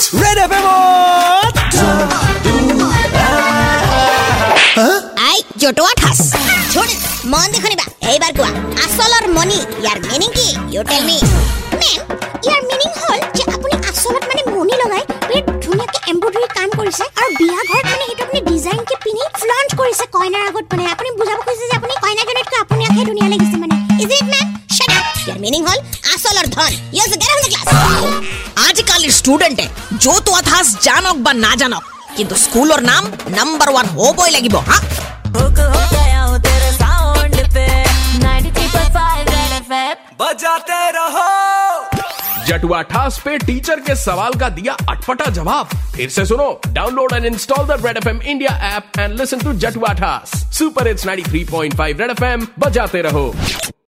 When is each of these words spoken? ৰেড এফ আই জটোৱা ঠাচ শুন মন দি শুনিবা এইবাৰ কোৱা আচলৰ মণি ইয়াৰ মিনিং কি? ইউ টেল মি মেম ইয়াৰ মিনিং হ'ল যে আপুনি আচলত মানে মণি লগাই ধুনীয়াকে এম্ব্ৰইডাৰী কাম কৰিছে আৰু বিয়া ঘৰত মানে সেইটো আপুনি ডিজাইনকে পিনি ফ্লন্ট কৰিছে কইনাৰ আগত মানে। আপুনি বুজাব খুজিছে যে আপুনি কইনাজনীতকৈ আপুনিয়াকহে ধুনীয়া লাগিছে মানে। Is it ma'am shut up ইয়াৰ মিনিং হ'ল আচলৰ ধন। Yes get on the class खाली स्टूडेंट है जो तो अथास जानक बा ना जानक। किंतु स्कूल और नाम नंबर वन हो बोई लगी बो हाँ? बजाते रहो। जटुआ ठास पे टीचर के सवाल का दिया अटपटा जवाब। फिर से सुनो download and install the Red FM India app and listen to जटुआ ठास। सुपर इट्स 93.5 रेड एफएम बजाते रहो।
ৰেড 0.00 0.38
এফ 0.44 0.52
আই 5.28 5.38
জটোৱা 5.62 5.92
ঠাচ 6.00 6.18
শুন 6.72 6.88
মন 7.32 7.46
দি 7.52 7.58
শুনিবা 7.64 7.84
এইবাৰ 8.12 8.32
কোৱা 8.38 8.50
আচলৰ 8.84 9.24
মণি 9.36 9.58
ইয়াৰ 9.82 9.98
মিনিং 10.10 10.30
কি? 10.38 10.48
ইউ 10.74 10.80
টেল 10.90 11.02
মি 11.08 11.16
মেম 11.80 12.00
ইয়াৰ 12.46 12.60
মিনিং 12.70 12.88
হ'ল 13.00 13.20
যে 13.36 13.42
আপুনি 13.56 13.74
আচলত 13.90 14.22
মানে 14.30 14.42
মণি 14.54 14.74
লগাই 14.82 15.02
ধুনীয়াকে 15.64 15.98
এম্ব্ৰইডাৰী 16.12 16.48
কাম 16.56 16.68
কৰিছে 16.78 17.04
আৰু 17.20 17.28
বিয়া 17.40 17.60
ঘৰত 17.68 17.86
মানে 17.92 18.04
সেইটো 18.08 18.22
আপুনি 18.26 18.40
ডিজাইনকে 18.50 18.94
পিনি 19.04 19.22
ফ্লন্ট 19.40 19.70
কৰিছে 19.80 20.04
কইনাৰ 20.16 20.42
আগত 20.50 20.64
মানে। 20.72 20.84
আপুনি 20.94 21.08
বুজাব 21.20 21.38
খুজিছে 21.46 21.66
যে 21.70 21.74
আপুনি 21.80 21.94
কইনাজনীতকৈ 22.04 22.58
আপুনিয়াকহে 22.64 23.02
ধুনীয়া 23.08 23.28
লাগিছে 23.32 23.56
মানে। 23.62 23.74
Is 24.02 24.10
it 24.18 24.26
ma'am 24.32 24.46
shut 24.76 24.90
up 24.98 25.06
ইয়াৰ 25.26 25.38
মিনিং 25.44 25.60
হ'ল 25.68 25.78
আচলৰ 26.14 26.46
ধন। 26.54 26.72
Yes 26.96 27.12
get 27.20 27.30
on 27.34 27.38
the 27.44 27.48
class 27.52 27.68
खाली 29.00 29.12
स्टूडेंट 29.12 29.60
है 29.60 29.98
जो 29.98 30.18
तो 30.20 30.32
अथास 30.36 30.70
जानक 30.82 31.16
बा 31.24 31.32
ना 31.32 31.54
जानक। 31.54 31.84
किंतु 32.16 32.34
स्कूल 32.36 32.72
और 32.72 32.80
नाम 32.82 33.06
नंबर 33.30 33.70
वन 33.72 33.86
हो 33.88 34.12
बोई 34.12 34.30
लगी 34.30 34.48
बो 34.48 34.58
हाँ? 34.68 34.80
बजाते 40.20 40.90
रहो। 40.90 42.44
जटुआ 42.46 42.80
ठास 42.82 43.20
पे 43.24 43.36
टीचर 43.38 43.80
के 43.80 43.94
सवाल 43.96 44.34
का 44.40 44.48
दिया 44.48 44.76
अटपटा 44.90 45.30
जवाब। 45.30 45.68
फिर 45.96 46.08
से 46.10 46.24
सुनो 46.26 46.60
download 46.68 47.12
and 47.12 47.24
install 47.26 47.66
the 47.66 47.80
Red 47.86 47.96
FM 47.96 48.20
India 48.22 48.56
app 48.76 48.98
and 48.98 49.18
listen 49.20 49.40
to 49.40 49.52
जटुआ 49.64 49.92
ठास। 49.94 50.36
सुपर 50.58 50.88
इट्स 50.88 51.06
93.5 51.06 52.00
रेड 52.00 52.10
एफएम 52.10 52.46
बजाते 52.58 53.02
रहो। 53.02 53.32